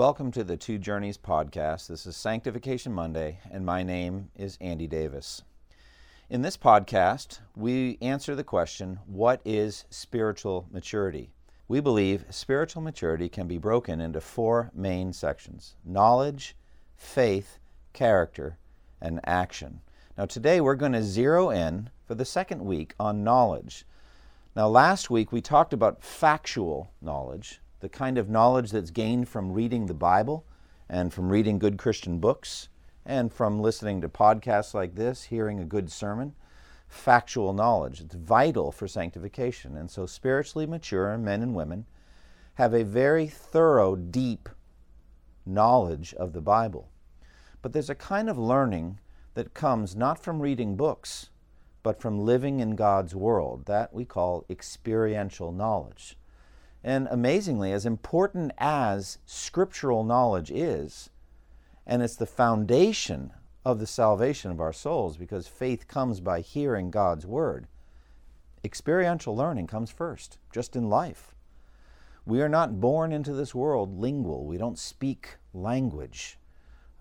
[0.00, 1.88] Welcome to the Two Journeys podcast.
[1.88, 5.42] This is Sanctification Monday, and my name is Andy Davis.
[6.30, 11.28] In this podcast, we answer the question what is spiritual maturity?
[11.68, 16.56] We believe spiritual maturity can be broken into four main sections knowledge,
[16.96, 17.58] faith,
[17.92, 18.56] character,
[19.02, 19.82] and action.
[20.16, 23.84] Now, today we're going to zero in for the second week on knowledge.
[24.56, 29.52] Now, last week we talked about factual knowledge, the kind of knowledge that's gained from
[29.52, 30.44] reading the Bible
[30.88, 32.68] and from reading good Christian books
[33.04, 36.34] and from listening to podcasts like this, hearing a good sermon.
[36.88, 38.00] Factual knowledge.
[38.00, 39.76] It's vital for sanctification.
[39.76, 41.86] And so, spiritually mature men and women
[42.54, 44.48] have a very thorough, deep
[45.46, 46.90] knowledge of the Bible.
[47.62, 48.98] But there's a kind of learning
[49.34, 51.30] that comes not from reading books,
[51.82, 53.66] but from living in God's world.
[53.66, 56.16] That we call experiential knowledge.
[56.82, 61.10] And amazingly, as important as scriptural knowledge is,
[61.86, 63.32] and it's the foundation
[63.64, 67.66] of the salvation of our souls because faith comes by hearing God's word,
[68.64, 71.34] experiential learning comes first, just in life.
[72.24, 76.38] We are not born into this world lingual, we don't speak language.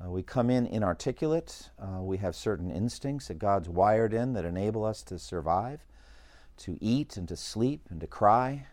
[0.02, 1.72] Uh, we come in inarticulate.
[1.78, 5.84] Uh, we have certain instincts that God's wired in that enable us to survive,
[6.56, 8.66] to eat and to sleep and to cry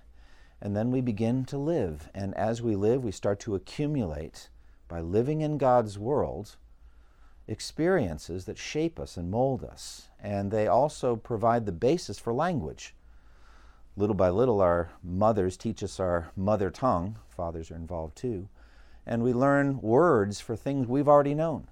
[0.60, 2.08] and then we begin to live.
[2.14, 4.48] And as we live, we start to accumulate,
[4.88, 6.56] by living in God's world,
[7.48, 10.08] experiences that shape us and mold us.
[10.20, 12.94] And they also provide the basis for language.
[13.96, 17.18] Little by little, our mothers teach us our mother tongue.
[17.28, 18.48] Fathers are involved too.
[19.06, 21.68] And we learn words for things we've already known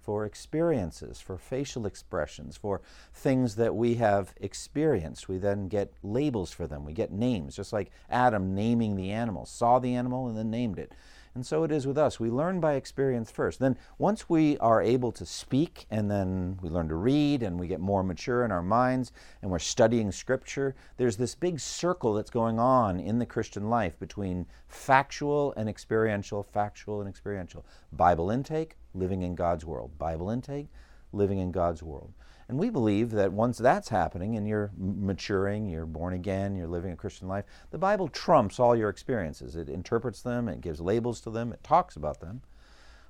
[0.00, 2.80] for experiences, for facial expressions, for
[3.12, 5.28] things that we have experienced.
[5.28, 6.84] We then get labels for them.
[6.84, 10.78] We get names, just like Adam naming the animal, saw the animal and then named
[10.78, 10.92] it.
[11.34, 12.18] And so it is with us.
[12.18, 13.58] We learn by experience first.
[13.58, 17.68] Then, once we are able to speak, and then we learn to read, and we
[17.68, 19.12] get more mature in our minds,
[19.42, 23.98] and we're studying Scripture, there's this big circle that's going on in the Christian life
[23.98, 27.64] between factual and experiential, factual and experiential.
[27.92, 29.98] Bible intake, living in God's world.
[29.98, 30.68] Bible intake,
[31.12, 32.12] living in God's world.
[32.48, 36.92] And we believe that once that's happening and you're maturing, you're born again, you're living
[36.92, 39.54] a Christian life, the Bible trumps all your experiences.
[39.54, 42.40] It interprets them, it gives labels to them, it talks about them.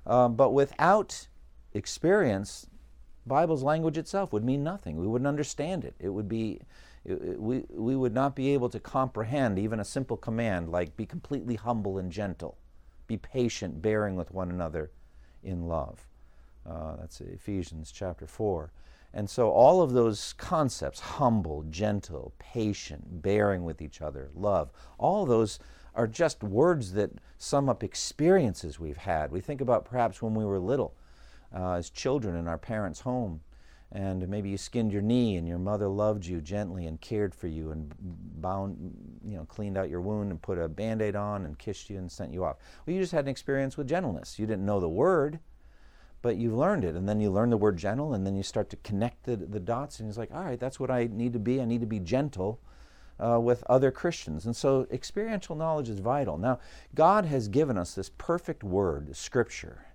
[0.05, 1.29] Um, but without
[1.73, 2.67] experience,
[3.25, 4.97] Bible's language itself would mean nothing.
[4.97, 5.95] We wouldn't understand it.
[5.99, 6.59] It would be,
[7.05, 11.05] it, we, we would not be able to comprehend even a simple command like be
[11.05, 12.57] completely humble and gentle,
[13.07, 14.91] be patient, bearing with one another
[15.43, 16.07] in love.
[16.69, 18.71] Uh, that's Ephesians chapter 4.
[19.13, 25.25] And so, all of those concepts humble, gentle, patient, bearing with each other, love all
[25.25, 25.59] those
[25.95, 29.31] are just words that sum up experiences we've had.
[29.31, 30.93] We think about perhaps when we were little,
[31.53, 33.41] uh, as children in our parents' home,
[33.91, 37.47] and maybe you skinned your knee and your mother loved you gently and cared for
[37.47, 38.93] you and bound,
[39.25, 41.97] you know, cleaned out your wound and put a band aid on and kissed you
[41.97, 42.57] and sent you off.
[42.85, 44.37] Well, you just had an experience with gentleness.
[44.37, 45.39] You didn't know the word
[46.21, 46.95] but you've learned it.
[46.95, 49.59] And then you learn the word gentle, and then you start to connect the, the
[49.59, 51.61] dots, and it's like, all right, that's what I need to be.
[51.61, 52.59] I need to be gentle
[53.19, 54.45] uh, with other Christians.
[54.45, 56.37] And so experiential knowledge is vital.
[56.37, 56.59] Now,
[56.95, 59.85] God has given us this perfect word, Scripture,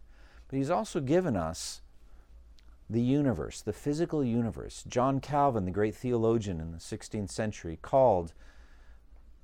[0.48, 1.82] but He's also given us
[2.88, 4.84] the universe, the physical universe.
[4.86, 8.34] John Calvin, the great theologian in the 16th century, called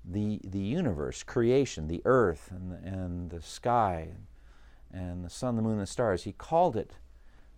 [0.05, 4.09] the, the universe, creation, the earth and the, and the sky,
[4.93, 6.25] and the sun, the moon, and the stars.
[6.25, 6.93] He called it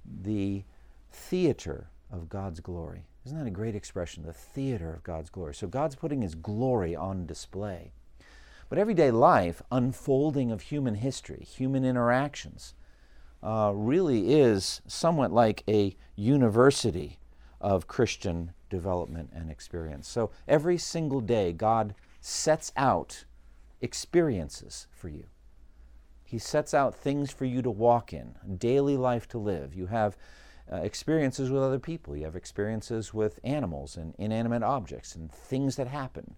[0.05, 0.65] the
[1.11, 3.07] theater of God's glory.
[3.25, 4.25] Isn't that a great expression?
[4.25, 5.55] The theater of God's glory.
[5.55, 7.93] So God's putting His glory on display.
[8.69, 12.75] But everyday life, unfolding of human history, human interactions,
[13.43, 17.19] uh, really is somewhat like a university
[17.61, 20.09] of Christian development and experience.
[20.09, 23.25] So every single day, God sets out
[23.81, 25.25] experiences for you.
[26.33, 29.75] He sets out things for you to walk in, daily life to live.
[29.75, 30.17] You have
[30.73, 35.77] uh, experiences with other people, you have experiences with animals and inanimate objects and things
[35.77, 36.35] that happen.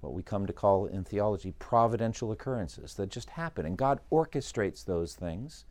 [0.00, 3.64] What we come to call in theology providential occurrences that just happen.
[3.64, 5.64] And God orchestrates those things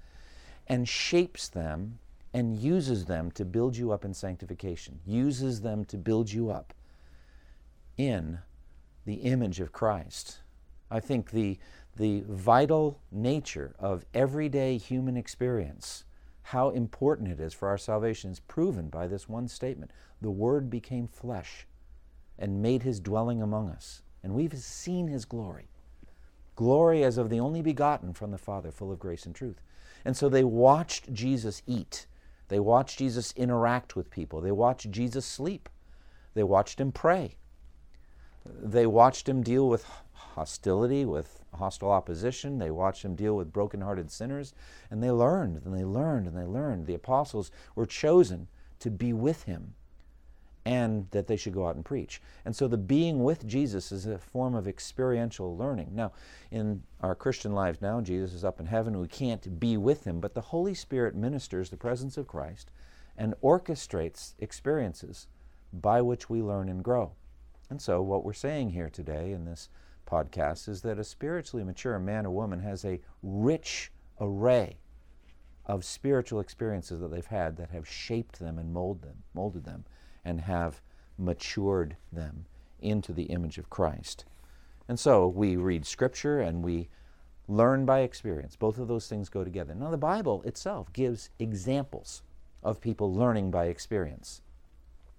[0.66, 2.00] and shapes them
[2.34, 6.74] and uses them to build you up in sanctification, uses them to build you up
[7.96, 8.40] in
[9.06, 10.40] the image of Christ.
[10.90, 11.60] I think the,
[11.98, 16.04] the vital nature of everyday human experience,
[16.44, 19.92] how important it is for our salvation, is proven by this one statement
[20.22, 21.68] The Word became flesh
[22.40, 25.70] and made his dwelling among us, and we've seen his glory.
[26.56, 29.62] glory as of the only begotten from the Father, full of grace and truth.
[30.06, 32.08] And so they watched Jesus eat.
[32.50, 34.42] They watched Jesus interact with people.
[34.42, 35.70] They watched Jesus sleep.
[36.34, 37.38] They watched him pray.
[38.46, 39.86] They watched him deal with
[40.18, 42.60] hostility, with hostile opposition.
[42.60, 44.54] They watched him deal with broken-hearted sinners.
[44.90, 46.86] And they learned and they learned and they learned.
[46.86, 48.48] The apostles were chosen
[48.80, 49.74] to be with him
[50.68, 52.22] and that they should go out and preach.
[52.44, 55.92] And so the being with Jesus is a form of experiential learning.
[55.94, 56.12] Now,
[56.52, 59.00] in our Christian lives now, Jesus is up in heaven.
[59.00, 62.70] We can't be with him, but the Holy Spirit ministers the presence of Christ
[63.18, 65.28] and orchestrates experiences
[65.72, 67.14] by which we learn and grow.
[67.70, 69.70] And so, what we're saying here today in this
[70.08, 74.78] podcast is that a spiritually mature man or woman has a rich array
[75.66, 79.86] of spiritual experiences that they've had that have shaped them and molded them, molded them
[80.24, 80.82] and have
[81.18, 82.46] matured them
[82.80, 84.26] into the image of Christ.
[84.88, 86.90] And so we read Scripture and we
[87.48, 88.56] learn by experience.
[88.56, 89.76] Both of those things go together.
[89.76, 92.24] Now, the Bible itself gives examples
[92.64, 94.42] of people learning by experience.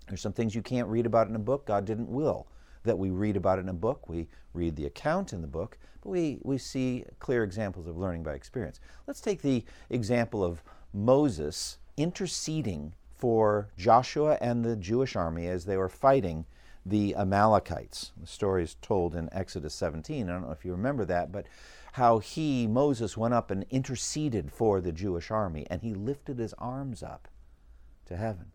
[0.06, 1.66] There's some things you can't read about in a book.
[1.66, 2.46] God didn't will
[2.88, 4.08] that we read about in a book.
[4.08, 8.24] We read the account in the book, but we, we see clear examples of learning
[8.24, 8.80] by experience.
[9.06, 10.62] Let's take the example of
[10.92, 16.46] Moses interceding for Joshua and the Jewish army as they were fighting
[16.86, 18.12] the Amalekites.
[18.20, 20.28] The story is told in Exodus 17.
[20.28, 21.46] I don't know if you remember that, but
[21.92, 26.54] how he, Moses, went up and interceded for the Jewish army, and he lifted his
[26.54, 27.28] arms up
[28.06, 28.52] to heaven.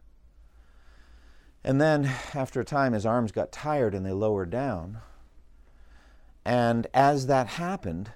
[1.63, 4.99] And then, after a time, his arms got tired and they lowered down.
[6.43, 8.11] And as that happened,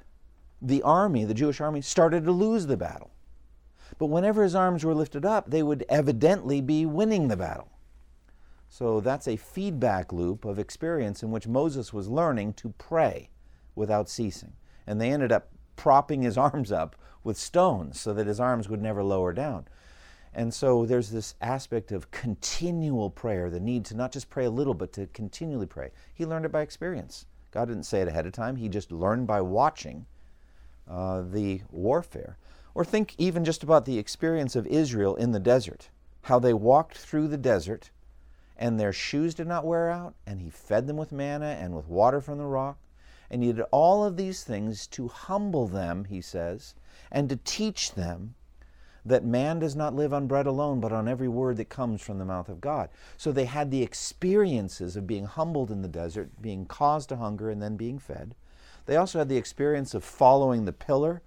[0.61, 3.11] the army, the Jewish army, started to lose the battle.
[3.97, 7.69] But whenever his arms were lifted up, they would evidently be winning the battle.
[8.69, 13.29] So that's a feedback loop of experience in which Moses was learning to pray
[13.75, 14.53] without ceasing.
[14.85, 18.81] And they ended up propping his arms up with stones so that his arms would
[18.81, 19.67] never lower down.
[20.37, 24.51] And so there's this aspect of continual prayer, the need to not just pray a
[24.51, 25.89] little, but to continually pray.
[26.13, 27.25] He learned it by experience.
[27.49, 30.05] God didn't say it ahead of time, he just learned by watching
[30.87, 32.37] uh, the warfare.
[32.75, 35.89] Or think even just about the experience of Israel in the desert,
[36.21, 37.89] how they walked through the desert
[38.55, 41.87] and their shoes did not wear out, and he fed them with manna and with
[41.87, 42.77] water from the rock.
[43.31, 46.75] And he did all of these things to humble them, he says,
[47.11, 48.35] and to teach them
[49.07, 52.19] that man does not live on bread alone, but on every word that comes from
[52.19, 52.89] the mouth of God.
[53.15, 57.49] So they had the experiences of being humbled in the desert, being caused to hunger,
[57.49, 58.35] and then being fed.
[58.85, 61.21] They also had the experience of following the pillar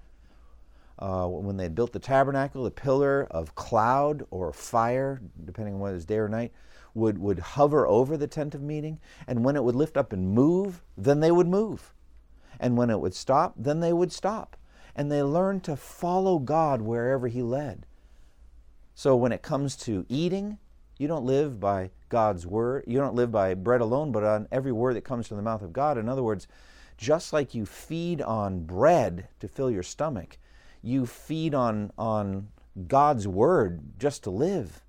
[0.99, 5.95] uh, when they built the tabernacle, the pillar of cloud or fire, depending on whether
[5.95, 6.53] it was day or night,
[6.93, 8.99] would, would hover over the tent of meeting.
[9.27, 11.95] And when it would lift up and move, then they would move.
[12.59, 14.57] And when it would stop, then they would stop.
[14.95, 17.87] And they learned to follow God wherever He led.
[18.95, 20.59] So when it comes to eating,
[20.99, 22.85] you don't live by God's word.
[22.87, 25.63] You don't live by bread alone, but on every word that comes from the mouth
[25.63, 25.97] of God.
[25.97, 26.47] In other words,
[26.99, 30.37] just like you feed on bread to fill your stomach,
[30.83, 32.49] you feed on, on
[32.87, 34.83] God's word just to live.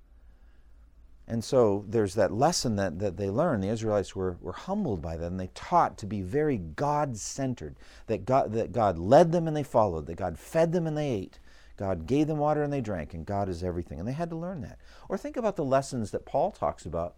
[1.31, 3.63] And so there's that lesson that, that they learned.
[3.63, 7.77] The Israelites were, were humbled by that, and they taught to be very God centered.
[8.07, 11.07] That God, that God led them and they followed, that God fed them and they
[11.09, 11.39] ate,
[11.77, 13.97] God gave them water and they drank, and God is everything.
[13.97, 14.77] And they had to learn that.
[15.07, 17.15] Or think about the lessons that Paul talks about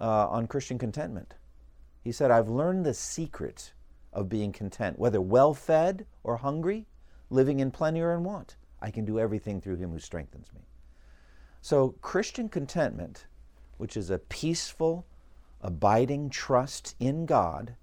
[0.00, 1.36] uh, on Christian contentment.
[2.02, 3.72] He said, I've learned the secret
[4.12, 6.88] of being content, whether well fed or hungry,
[7.30, 8.56] living in plenty or in want.
[8.82, 10.67] I can do everything through him who strengthens me.
[11.60, 13.26] So, Christian contentment,
[13.76, 15.06] which is a peaceful,
[15.60, 17.74] abiding trust in God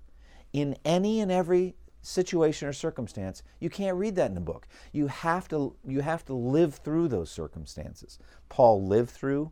[0.54, 4.68] in any and every situation or circumstance, you can't read that in a book.
[4.92, 8.20] You have to, you have to live through those circumstances.
[8.48, 9.52] Paul lived through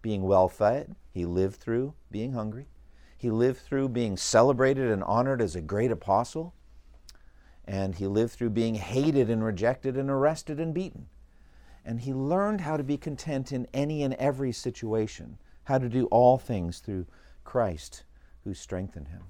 [0.00, 2.68] being well fed, he lived through being hungry,
[3.16, 6.54] he lived through being celebrated and honored as a great apostle
[7.64, 11.06] and he lived through being hated and rejected and arrested and beaten.
[11.84, 16.06] And he learned how to be content in any and every situation, how to do
[16.06, 17.06] all things through
[17.44, 18.04] Christ
[18.44, 19.22] who strengthened him.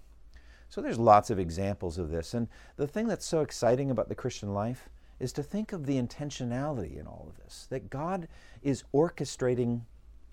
[0.68, 2.34] So there's lots of examples of this.
[2.34, 4.88] And the thing that's so exciting about the Christian life
[5.20, 8.26] is to think of the intentionality in all of this, that God
[8.62, 9.82] is orchestrating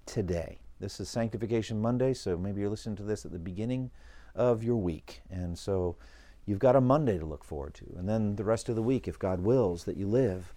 [0.06, 0.60] today.
[0.80, 3.92] This is Sanctification Monday, so maybe you're listening to this at the beginning
[4.34, 5.22] of your week.
[5.30, 5.98] And so
[6.46, 7.86] you've got a Monday to look forward to.
[7.98, 10.54] And then the rest of the week, if God wills that you live,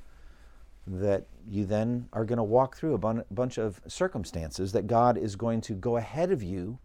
[0.87, 5.17] that you then are going to walk through a bun- bunch of circumstances that God
[5.17, 6.79] is going to go ahead of you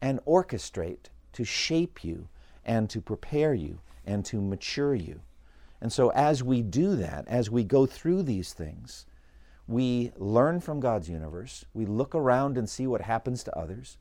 [0.00, 2.28] and orchestrate to shape you
[2.64, 5.20] and to prepare you and to mature you.
[5.80, 9.06] And so, as we do that, as we go through these things,
[9.66, 11.64] we learn from God's universe.
[11.72, 13.96] We look around and see what happens to others.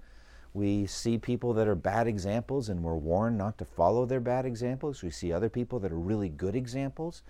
[0.54, 4.46] We see people that are bad examples and we're warned not to follow their bad
[4.46, 5.04] examples.
[5.04, 7.22] We see other people that are really good examples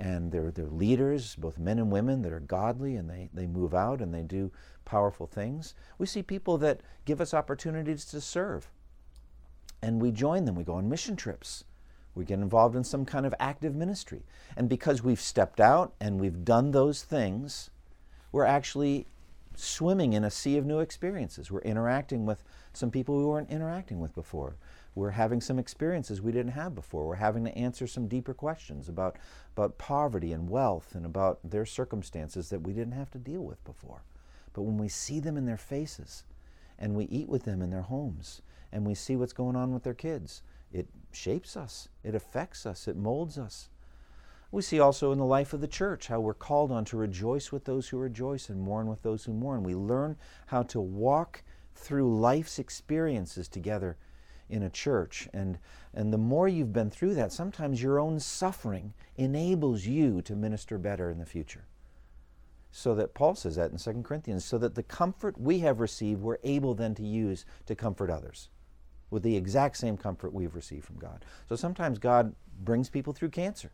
[0.00, 3.74] and they're, they're leaders, both men and women, that are godly and they, they move
[3.74, 4.50] out and they do
[4.86, 5.74] powerful things.
[5.98, 8.70] We see people that give us opportunities to serve
[9.82, 10.54] and we join them.
[10.54, 11.64] We go on mission trips.
[12.14, 14.22] We get involved in some kind of active ministry.
[14.56, 17.70] And because we've stepped out and we've done those things,
[18.32, 19.06] we're actually
[19.54, 21.50] swimming in a sea of new experiences.
[21.50, 22.42] We're interacting with
[22.72, 24.56] some people we weren't interacting with before.
[24.94, 27.06] We're having some experiences we didn't have before.
[27.06, 29.16] We're having to answer some deeper questions about,
[29.56, 33.62] about poverty and wealth and about their circumstances that we didn't have to deal with
[33.64, 34.02] before.
[34.52, 36.24] But when we see them in their faces
[36.78, 38.42] and we eat with them in their homes
[38.72, 40.42] and we see what's going on with their kids,
[40.72, 43.68] it shapes us, it affects us, it molds us.
[44.52, 47.52] We see also in the life of the church how we're called on to rejoice
[47.52, 49.62] with those who rejoice and mourn with those who mourn.
[49.62, 50.16] We learn
[50.46, 51.44] how to walk
[51.76, 53.96] through life's experiences together
[54.48, 55.28] in a church.
[55.32, 55.58] And,
[55.94, 60.78] and the more you've been through that, sometimes your own suffering enables you to minister
[60.78, 61.66] better in the future.
[62.72, 66.20] So that Paul says that in 2 Corinthians, so that the comfort we have received,
[66.20, 68.48] we're able then to use to comfort others
[69.10, 71.24] with the exact same comfort we've received from God.
[71.48, 73.72] So sometimes God brings people through cancer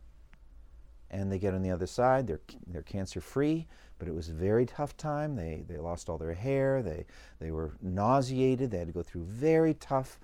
[1.11, 2.27] and they get on the other side.
[2.27, 3.67] They're, they're cancer free,
[3.99, 5.35] but it was a very tough time.
[5.35, 7.05] They, they lost all their hair, they,
[7.39, 10.19] they were nauseated, they had to go through very tough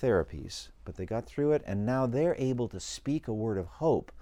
[0.00, 3.66] therapies, but they got through it, and now they're able to speak a word of
[3.66, 4.12] hope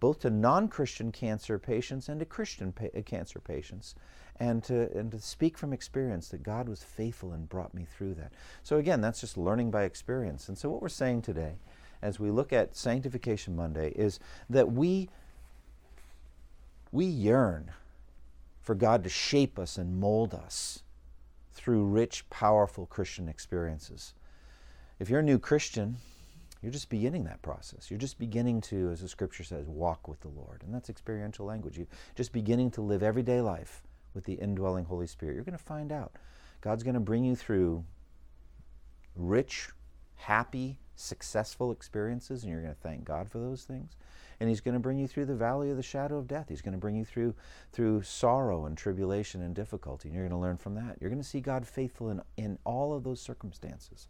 [0.00, 3.94] both to non Christian cancer patients and to Christian pa- uh, cancer patients,
[4.38, 8.14] and to, and to speak from experience that God was faithful and brought me through
[8.14, 8.32] that.
[8.62, 10.48] So, again, that's just learning by experience.
[10.48, 11.54] And so, what we're saying today,
[12.02, 15.08] as we look at Sanctification Monday, is that we,
[16.96, 17.70] we yearn
[18.62, 20.82] for God to shape us and mold us
[21.52, 24.14] through rich, powerful Christian experiences.
[24.98, 25.96] If you're a new Christian,
[26.62, 27.90] you're just beginning that process.
[27.90, 30.62] You're just beginning to, as the scripture says, walk with the Lord.
[30.64, 31.76] And that's experiential language.
[31.76, 33.82] You're just beginning to live everyday life
[34.14, 35.34] with the indwelling Holy Spirit.
[35.34, 36.12] You're going to find out.
[36.62, 37.84] God's going to bring you through
[39.14, 39.68] rich,
[40.14, 43.96] happy, successful experiences, and you're going to thank God for those things.
[44.40, 46.46] And He's going to bring you through the valley of the shadow of death.
[46.48, 47.34] He's going to bring you through
[47.72, 50.96] through sorrow and tribulation and difficulty, and you're going to learn from that.
[51.00, 54.08] You're going to see God faithful in, in all of those circumstances.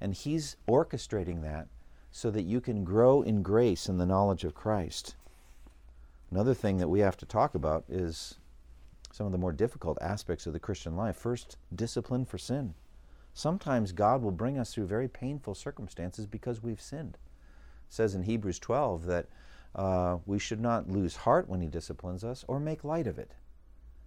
[0.00, 1.68] And He's orchestrating that
[2.10, 5.16] so that you can grow in grace and the knowledge of Christ.
[6.30, 8.36] Another thing that we have to talk about is
[9.12, 11.16] some of the more difficult aspects of the Christian life.
[11.16, 12.74] First, discipline for sin.
[13.38, 17.18] Sometimes God will bring us through very painful circumstances because we've sinned.
[17.86, 19.26] It says in Hebrews 12 that
[19.76, 23.30] uh, we should not lose heart when He disciplines us or make light of it.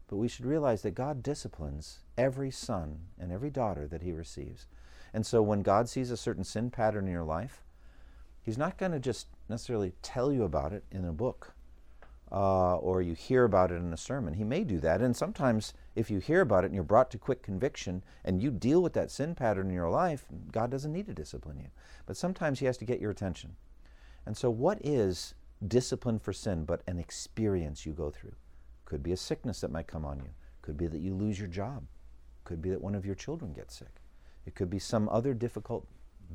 [0.10, 4.66] But we should realize that God disciplines every son and every daughter that He receives.
[5.14, 7.64] And so when God sees a certain sin pattern in your life,
[8.42, 11.54] He's not going to just necessarily tell you about it in a book
[12.32, 14.34] uh, or you hear about it in a sermon.
[14.34, 15.02] He may do that.
[15.02, 18.52] And sometimes, if you hear about it and you're brought to quick conviction and you
[18.52, 21.68] deal with that sin pattern in your life, God doesn't need to discipline you.
[22.06, 23.56] But sometimes He has to get your attention.
[24.26, 25.34] And so, what is
[25.68, 28.36] discipline for sin but an experience you go through?
[28.86, 30.30] Could be a sickness that might come on you,
[30.62, 31.84] could be that you lose your job,
[32.46, 34.02] could be that one of your children gets sick,
[34.46, 35.86] it could be some other difficult,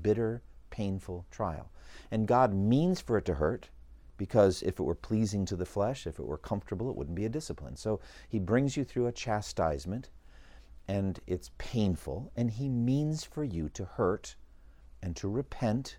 [0.03, 1.71] bitter, painful trial.
[2.11, 3.71] And God means for it to hurt
[4.17, 7.25] because if it were pleasing to the flesh, if it were comfortable, it wouldn't be
[7.25, 7.77] a discipline.
[7.77, 10.11] So He brings you through a chastisement
[10.89, 14.37] and it's painful, and He means for you to hurt
[15.03, 15.99] and to repent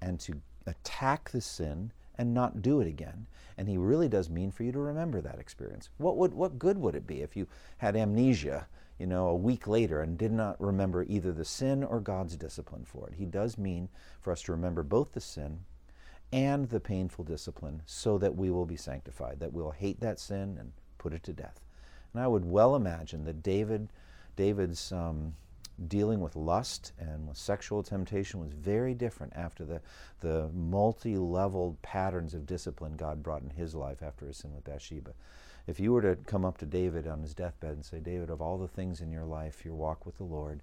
[0.00, 3.26] and to attack the sin and not do it again.
[3.56, 5.88] And he really does mean for you to remember that experience.
[5.98, 7.46] What would what good would it be if you
[7.78, 8.66] had amnesia
[8.98, 12.84] you know, a week later and did not remember either the sin or God's discipline
[12.84, 13.14] for it.
[13.14, 13.88] He does mean
[14.20, 15.60] for us to remember both the sin
[16.32, 20.56] and the painful discipline so that we will be sanctified, that we'll hate that sin
[20.58, 21.60] and put it to death.
[22.12, 23.88] And I would well imagine that David,
[24.36, 25.34] David's um,
[25.86, 29.80] dealing with lust and with sexual temptation was very different after the,
[30.20, 35.12] the multi-leveled patterns of discipline God brought in his life after his sin with Bathsheba.
[35.66, 38.40] If you were to come up to David on his deathbed and say, David, of
[38.40, 40.62] all the things in your life, your walk with the Lord,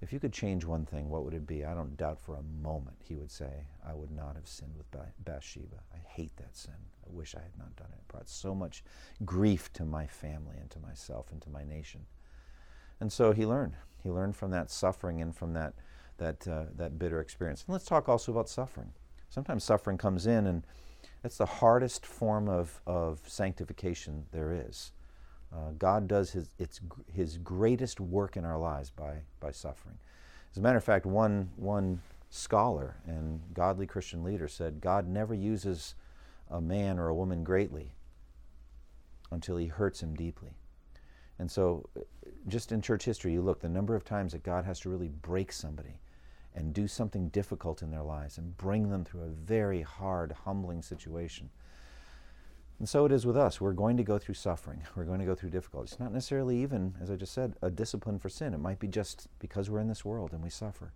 [0.00, 1.64] if you could change one thing, what would it be?
[1.64, 4.86] I don't doubt for a moment he would say, I would not have sinned with
[5.24, 5.76] Bathsheba.
[5.92, 6.74] I hate that sin.
[7.04, 7.98] I wish I had not done it.
[7.98, 8.84] It brought so much
[9.24, 12.06] grief to my family and to myself and to my nation.
[13.00, 13.74] And so he learned.
[14.02, 15.74] He learned from that suffering and from that,
[16.18, 17.64] that, uh, that bitter experience.
[17.66, 18.92] And let's talk also about suffering.
[19.30, 20.64] Sometimes suffering comes in, and
[21.22, 24.92] that's the hardest form of, of sanctification there is.
[25.54, 26.80] Uh, God does his, its,
[27.12, 29.98] his greatest work in our lives by, by suffering.
[30.50, 32.00] As a matter of fact, one, one
[32.30, 35.94] scholar and godly Christian leader said God never uses
[36.50, 37.92] a man or a woman greatly
[39.30, 40.52] until he hurts him deeply.
[41.38, 41.88] And so,
[42.48, 45.08] just in church history, you look the number of times that God has to really
[45.08, 46.00] break somebody
[46.54, 50.82] and do something difficult in their lives and bring them through a very hard, humbling
[50.82, 51.50] situation.
[52.78, 53.60] And so it is with us.
[53.60, 54.82] We're going to go through suffering.
[54.96, 55.92] We're going to go through difficulties.
[55.92, 58.54] It's not necessarily even, as I just said, a discipline for sin.
[58.54, 60.92] It might be just because we're in this world and we suffer.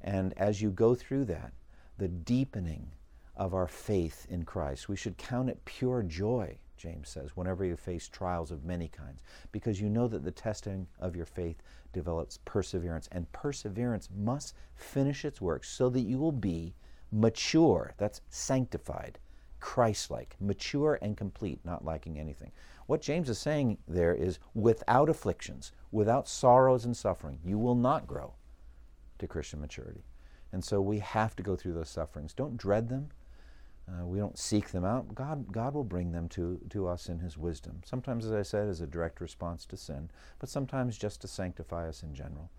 [0.00, 1.52] And as you go through that,
[1.98, 2.90] the deepening
[3.36, 7.76] of our faith in Christ, we should count it pure joy James says, whenever you
[7.76, 12.40] face trials of many kinds, because you know that the testing of your faith develops
[12.44, 16.74] perseverance, and perseverance must finish its work so that you will be
[17.12, 17.94] mature.
[17.98, 19.20] That's sanctified,
[19.62, 22.50] Christ like, mature and complete, not lacking anything.
[22.86, 28.08] What James is saying there is without afflictions, without sorrows and suffering, you will not
[28.08, 28.34] grow
[29.20, 30.04] to Christian maturity.
[30.50, 32.34] And so we have to go through those sufferings.
[32.34, 33.10] Don't dread them.
[33.88, 35.14] Uh, we don't seek them out.
[35.14, 37.82] God, God will bring them to, to us in His wisdom.
[37.84, 41.88] Sometimes, as I said, as a direct response to sin, but sometimes just to sanctify
[41.88, 42.50] us in general.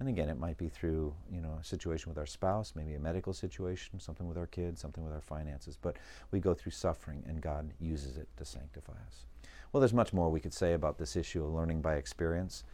[0.00, 3.00] And again, it might be through you know a situation with our spouse, maybe a
[3.00, 5.76] medical situation, something with our kids, something with our finances.
[5.80, 5.96] But
[6.30, 9.26] we go through suffering, and God uses it to sanctify us.
[9.72, 12.64] Well, there's much more we could say about this issue of learning by experience.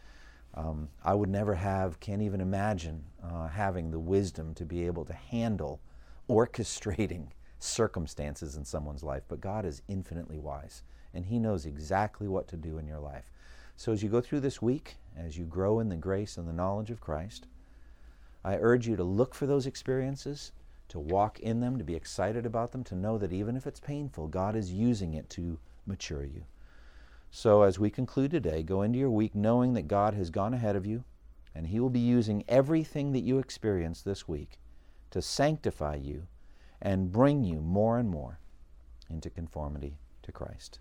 [0.54, 5.04] Um, I would never have, can't even imagine uh, having the wisdom to be able
[5.06, 5.80] to handle
[6.28, 7.28] orchestrating
[7.58, 10.82] circumstances in someone's life, but God is infinitely wise
[11.14, 13.30] and He knows exactly what to do in your life.
[13.76, 16.52] So as you go through this week, as you grow in the grace and the
[16.52, 17.46] knowledge of Christ,
[18.44, 20.52] I urge you to look for those experiences,
[20.88, 23.80] to walk in them, to be excited about them, to know that even if it's
[23.80, 26.44] painful, God is using it to mature you.
[27.30, 30.76] So as we conclude today, go into your week knowing that God has gone ahead
[30.76, 31.04] of you
[31.54, 34.58] and He will be using everything that you experience this week
[35.10, 36.26] to sanctify you
[36.80, 38.38] and bring you more and more
[39.08, 40.80] into conformity to Christ.